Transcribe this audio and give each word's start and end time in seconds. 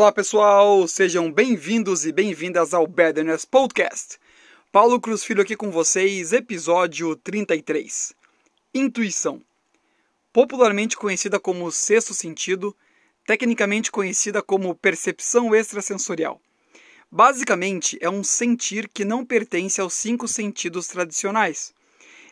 Olá 0.00 0.10
pessoal, 0.10 0.88
sejam 0.88 1.30
bem-vindos 1.30 2.06
e 2.06 2.10
bem-vindas 2.10 2.72
ao 2.72 2.86
Badness 2.86 3.44
Podcast. 3.44 4.18
Paulo 4.72 4.98
Cruz 4.98 5.22
Filho 5.22 5.42
aqui 5.42 5.54
com 5.54 5.70
vocês, 5.70 6.32
episódio 6.32 7.14
33. 7.16 8.14
Intuição. 8.72 9.42
Popularmente 10.32 10.96
conhecida 10.96 11.38
como 11.38 11.70
sexto 11.70 12.14
sentido, 12.14 12.74
tecnicamente 13.26 13.92
conhecida 13.92 14.40
como 14.40 14.74
percepção 14.74 15.54
extrasensorial. 15.54 16.40
Basicamente, 17.12 17.98
é 18.00 18.08
um 18.08 18.24
sentir 18.24 18.88
que 18.88 19.04
não 19.04 19.22
pertence 19.22 19.82
aos 19.82 19.92
cinco 19.92 20.26
sentidos 20.26 20.86
tradicionais. 20.86 21.74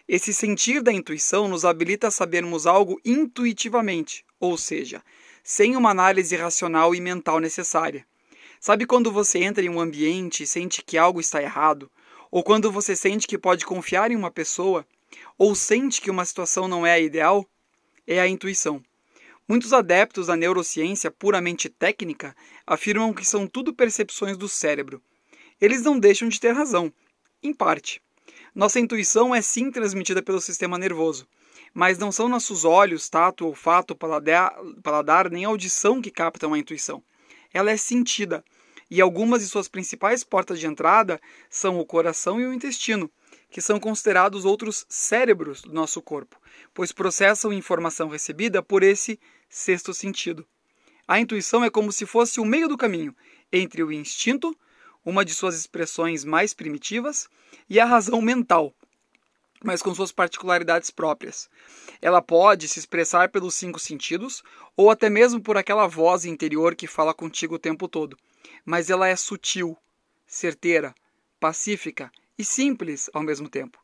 Esse 0.08 0.32
sentir 0.32 0.80
da 0.82 0.90
intuição 0.90 1.46
nos 1.46 1.66
habilita 1.66 2.08
a 2.08 2.10
sabermos 2.10 2.66
algo 2.66 2.98
intuitivamente, 3.04 4.24
ou 4.40 4.56
seja, 4.56 5.02
sem 5.50 5.74
uma 5.76 5.88
análise 5.88 6.36
racional 6.36 6.94
e 6.94 7.00
mental 7.00 7.40
necessária. 7.40 8.06
Sabe 8.60 8.84
quando 8.84 9.10
você 9.10 9.38
entra 9.38 9.64
em 9.64 9.70
um 9.70 9.80
ambiente 9.80 10.42
e 10.42 10.46
sente 10.46 10.84
que 10.84 10.98
algo 10.98 11.20
está 11.20 11.42
errado? 11.42 11.90
Ou 12.30 12.42
quando 12.42 12.70
você 12.70 12.94
sente 12.94 13.26
que 13.26 13.38
pode 13.38 13.64
confiar 13.64 14.10
em 14.10 14.14
uma 14.14 14.30
pessoa? 14.30 14.86
Ou 15.38 15.54
sente 15.54 16.02
que 16.02 16.10
uma 16.10 16.26
situação 16.26 16.68
não 16.68 16.86
é 16.86 16.92
a 16.92 17.00
ideal? 17.00 17.48
É 18.06 18.20
a 18.20 18.28
intuição. 18.28 18.84
Muitos 19.48 19.72
adeptos 19.72 20.26
da 20.26 20.36
neurociência 20.36 21.10
puramente 21.10 21.70
técnica 21.70 22.36
afirmam 22.66 23.14
que 23.14 23.24
são 23.24 23.46
tudo 23.46 23.72
percepções 23.72 24.36
do 24.36 24.50
cérebro. 24.50 25.00
Eles 25.58 25.80
não 25.80 25.98
deixam 25.98 26.28
de 26.28 26.38
ter 26.38 26.52
razão, 26.52 26.92
em 27.42 27.54
parte. 27.54 28.02
Nossa 28.54 28.78
intuição 28.78 29.34
é 29.34 29.40
sim 29.40 29.70
transmitida 29.70 30.22
pelo 30.22 30.42
sistema 30.42 30.76
nervoso, 30.76 31.26
mas 31.74 31.98
não 31.98 32.10
são 32.10 32.28
nossos 32.28 32.64
olhos, 32.64 33.08
tato, 33.08 33.46
olfato, 33.46 33.94
paladar, 33.94 34.54
paladar 34.82 35.30
nem 35.30 35.44
audição 35.44 36.00
que 36.00 36.10
captam 36.10 36.54
a 36.54 36.58
intuição. 36.58 37.02
Ela 37.52 37.70
é 37.70 37.76
sentida, 37.76 38.44
e 38.90 39.00
algumas 39.00 39.42
de 39.42 39.48
suas 39.48 39.68
principais 39.68 40.24
portas 40.24 40.58
de 40.58 40.66
entrada 40.66 41.20
são 41.50 41.78
o 41.78 41.84
coração 41.84 42.40
e 42.40 42.46
o 42.46 42.52
intestino, 42.52 43.10
que 43.50 43.60
são 43.60 43.78
considerados 43.78 44.44
outros 44.44 44.86
cérebros 44.88 45.62
do 45.62 45.72
nosso 45.72 46.02
corpo, 46.02 46.36
pois 46.74 46.92
processam 46.92 47.52
informação 47.52 48.08
recebida 48.08 48.62
por 48.62 48.82
esse 48.82 49.18
sexto 49.48 49.94
sentido. 49.94 50.46
A 51.06 51.18
intuição 51.18 51.64
é 51.64 51.70
como 51.70 51.90
se 51.90 52.04
fosse 52.04 52.40
o 52.40 52.44
meio 52.44 52.68
do 52.68 52.76
caminho 52.76 53.14
entre 53.50 53.82
o 53.82 53.90
instinto, 53.90 54.54
uma 55.04 55.24
de 55.24 55.34
suas 55.34 55.56
expressões 55.56 56.24
mais 56.24 56.52
primitivas, 56.52 57.28
e 57.68 57.80
a 57.80 57.86
razão 57.86 58.20
mental, 58.20 58.74
mas 59.64 59.82
com 59.82 59.94
suas 59.94 60.12
particularidades 60.12 60.90
próprias. 60.90 61.48
Ela 62.00 62.22
pode 62.22 62.68
se 62.68 62.78
expressar 62.78 63.30
pelos 63.30 63.54
cinco 63.54 63.78
sentidos 63.78 64.42
ou 64.76 64.90
até 64.90 65.10
mesmo 65.10 65.40
por 65.40 65.56
aquela 65.56 65.86
voz 65.86 66.24
interior 66.24 66.74
que 66.74 66.86
fala 66.86 67.14
contigo 67.14 67.56
o 67.56 67.58
tempo 67.58 67.88
todo. 67.88 68.16
Mas 68.64 68.90
ela 68.90 69.08
é 69.08 69.16
sutil, 69.16 69.76
certeira, 70.26 70.94
pacífica 71.40 72.10
e 72.38 72.44
simples 72.44 73.10
ao 73.12 73.22
mesmo 73.22 73.48
tempo. 73.48 73.78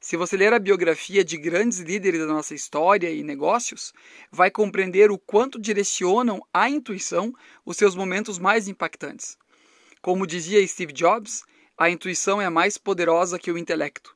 Se 0.00 0.16
você 0.16 0.34
ler 0.34 0.54
a 0.54 0.58
biografia 0.58 1.22
de 1.22 1.36
grandes 1.36 1.78
líderes 1.80 2.20
da 2.20 2.26
nossa 2.26 2.54
história 2.54 3.10
e 3.10 3.22
negócios, 3.22 3.92
vai 4.32 4.50
compreender 4.50 5.10
o 5.10 5.18
quanto 5.18 5.60
direcionam 5.60 6.40
a 6.54 6.70
intuição 6.70 7.34
os 7.66 7.76
seus 7.76 7.94
momentos 7.94 8.38
mais 8.38 8.66
impactantes. 8.66 9.36
Como 10.00 10.26
dizia 10.26 10.66
Steve 10.66 10.94
Jobs, 10.94 11.42
a 11.76 11.90
intuição 11.90 12.40
é 12.40 12.48
mais 12.48 12.78
poderosa 12.78 13.38
que 13.38 13.52
o 13.52 13.58
intelecto. 13.58 14.14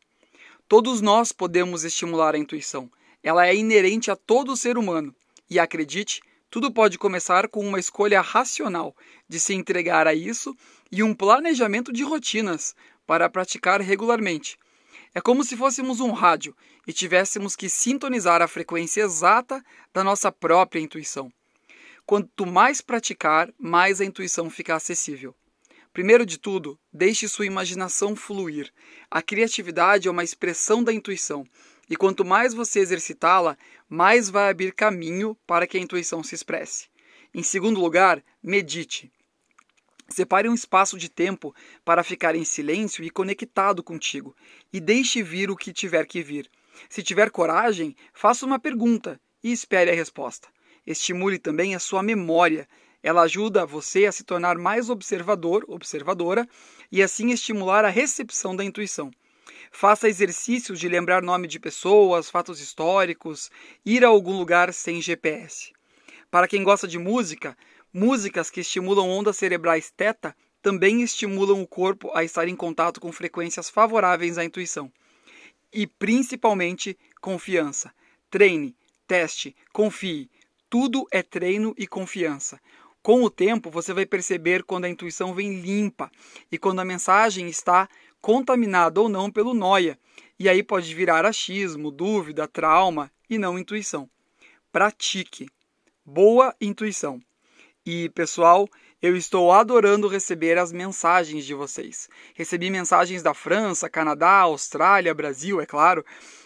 Todos 0.67 1.03
nós 1.03 1.31
podemos 1.31 1.85
estimular 1.85 2.35
a 2.35 2.39
intuição. 2.39 2.91
Ela 3.23 3.47
é 3.47 3.55
inerente 3.55 4.11
a 4.11 4.17
todo 4.17 4.57
ser 4.57 4.79
humano. 4.79 5.15
E 5.49 5.59
acredite, 5.59 6.23
tudo 6.51 6.73
pode 6.73 6.97
começar 6.97 7.49
com 7.49 7.67
uma 7.67 7.79
escolha 7.79 8.23
racional 8.23 8.97
de 9.29 9.39
se 9.39 9.53
entregar 9.53 10.07
a 10.07 10.15
isso 10.15 10.57
e 10.91 11.03
um 11.03 11.15
planejamento 11.15 11.93
de 11.93 12.03
rotinas 12.03 12.75
para 13.07 13.29
praticar 13.29 13.81
regularmente. 13.83 14.59
É 15.15 15.21
como 15.21 15.45
se 15.45 15.57
fôssemos 15.57 16.01
um 16.01 16.13
rádio 16.13 16.57
e 16.87 16.93
tivéssemos 16.93 17.55
que 17.55 17.69
sintonizar 17.69 18.41
a 18.41 18.49
frequência 18.49 19.03
exata 19.03 19.63
da 19.93 20.03
nossa 20.03 20.33
própria 20.33 20.81
intuição. 20.81 21.31
Quanto 22.07 22.47
mais 22.47 22.81
praticar, 22.81 23.53
mais 23.59 24.01
a 24.01 24.05
intuição 24.05 24.49
fica 24.49 24.75
acessível. 24.75 25.35
Primeiro 25.95 26.27
de 26.27 26.39
tudo, 26.39 26.77
deixe 26.93 27.29
sua 27.29 27.47
imaginação 27.47 28.17
fluir. 28.17 28.73
A 29.09 29.23
criatividade 29.23 30.09
é 30.09 30.11
uma 30.11 30.25
expressão 30.25 30.83
da 30.83 30.93
intuição, 30.93 31.47
e 31.89 31.95
quanto 31.95 32.25
mais 32.25 32.53
você 32.53 32.81
exercitá-la, 32.81 33.57
mais 33.89 34.29
vai 34.29 34.51
abrir 34.51 34.73
caminho 34.73 35.37
para 35.47 35.69
que 35.69 35.79
a 35.79 35.81
intuição 35.81 36.21
se 36.21 36.35
expresse. 36.35 36.89
Em 37.33 37.45
segundo 37.45 37.81
lugar, 37.81 38.21
medite. 38.43 39.09
Separe 40.09 40.49
um 40.49 40.55
espaço 40.55 40.99
de 40.99 41.09
tempo 41.09 41.55
para 41.85 42.03
ficar 42.03 42.35
em 42.35 42.45
silêncio 42.45 43.05
e 43.05 43.09
conectado 43.09 43.81
contigo, 43.81 44.35
e 44.73 44.81
deixe 44.81 45.23
vir 45.23 45.49
o 45.49 45.57
que 45.57 45.73
tiver 45.73 46.07
que 46.07 46.25
vir. 46.25 46.51
Se 46.89 47.05
tiver 47.05 47.31
coragem, 47.31 47.95
faça 48.13 48.45
uma 48.45 48.59
pergunta 48.59 49.21
e 49.45 49.53
espere 49.53 49.93
a 49.93 49.95
resposta. 49.95 50.49
Estimule 50.85 51.39
também 51.39 51.77
a 51.77 51.79
sua 51.79 52.03
memória 52.03 52.69
ela 53.05 53.21
ajuda 53.21 53.67
você 53.67 54.07
a 54.07 54.13
se 54.13 54.25
tornar 54.25 54.57
mais 54.57 54.89
observador, 54.89 55.63
observadora, 55.69 56.49
e 56.91 57.03
assim 57.03 57.33
estimular 57.33 57.85
a 57.85 57.91
recepção 57.91 58.57
da 58.57 58.65
intuição. 58.65 59.11
Faça 59.71 60.09
exercícios 60.09 60.81
de 60.81 60.89
lembrar 60.89 61.23
nome 61.23 61.47
de 61.47 61.61
pessoas, 61.61 62.31
fatos 62.31 62.61
históricos, 62.61 63.51
ir 63.85 64.07
a 64.07 64.09
algum 64.09 64.35
lugar 64.39 64.73
sem 64.73 65.03
GPS. 65.03 65.71
Para 66.31 66.49
quem 66.49 66.65
gosta 66.65 66.89
de 66.89 66.99
música, 66.99 67.55
músicas 67.93 68.49
que 68.49 68.61
estimulam 68.61 69.11
ondas 69.11 69.37
cerebrais 69.37 69.93
teta 69.95 70.35
também 70.63 71.03
estimulam 71.03 71.61
o 71.61 71.67
corpo 71.67 72.11
a 72.15 72.25
estar 72.25 72.49
em 72.49 72.57
contato 72.57 73.03
com 73.03 73.13
frequências 73.13 73.69
favoráveis 73.69 74.39
à 74.39 74.45
intuição. 74.47 74.91
E 75.71 75.87
principalmente 75.87 76.97
confiança. 77.21 77.93
Treine, 78.31 78.75
teste, 79.07 79.55
confie. 79.75 80.31
Tudo 80.71 81.07
é 81.13 81.23
treino 81.23 81.75
e 81.77 81.87
confiança. 81.87 82.59
Com 83.05 83.23
o 83.23 83.29
tempo, 83.29 83.71
você 83.71 83.93
vai 83.93 84.07
perceber 84.07 84.63
quando 84.63 84.87
a 84.87 84.89
intuição 84.89 85.35
vem 85.35 85.61
limpa 85.61 86.11
e 86.51 86.57
quando 86.57 86.81
a 86.81 86.87
mensagem 86.87 87.47
está 87.49 87.87
contaminada 88.19 88.99
ou 88.99 89.11
não 89.11 89.31
pelo 89.31 89.53
noia. 89.53 89.99
E 90.39 90.49
aí 90.49 90.63
pode 90.63 90.95
virar 90.95 91.27
achismo, 91.27 91.91
dúvida, 91.91 92.49
trauma 92.49 93.13
e 93.29 93.37
não 93.37 93.59
intuição. 93.59 94.09
Pratique. 94.73 95.51
Boa 96.03 96.57
intuição. 96.59 97.21
E, 97.85 98.09
pessoal, 98.09 98.67
eu 99.03 99.15
estou 99.15 99.53
adorando 99.53 100.09
receber 100.09 100.57
as 100.57 100.73
mensagens 100.73 101.45
de 101.45 101.53
vocês. 101.53 102.09
Recebi 102.35 102.71
mensagens 102.71 103.23
da 103.23 103.35
França, 103.35 103.91
Canadá, 103.91 104.39
Austrália, 104.39 105.13
Brasil, 105.13 105.61
é 105.61 105.67
claro, 105.67 106.03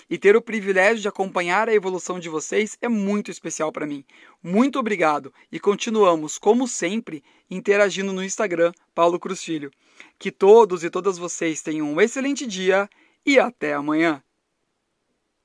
e 0.09 0.17
ter 0.19 0.37
o 0.37 0.43
privilégio 0.43 1.03
de 1.03 1.09
acompanhar 1.09 1.69
a 1.69 1.75
evolução 1.75 2.19
de 2.19 2.29
vocês 2.29 2.77
é 2.81 2.89
muito 2.89 3.31
especial 3.31 3.71
para 3.71 3.87
mim. 3.87 4.05
Muito 4.43 4.79
obrigado 4.79 5.33
e 5.51 5.61
continuamos, 5.61 6.39
como 6.39 6.67
sempre, 6.67 7.23
interagindo 7.51 8.13
no 8.13 8.25
Instagram 8.25 8.73
Paulo 8.95 9.19
Cruz 9.19 9.43
Filho. 9.43 9.71
Que 10.19 10.31
todos 10.31 10.85
e 10.85 10.91
todas 10.91 11.19
vocês 11.19 11.61
tenham 11.61 11.93
um 11.93 12.01
excelente 12.01 12.47
dia 12.47 12.89
e 13.27 13.39
até 13.39 13.75
amanhã. 13.75 14.23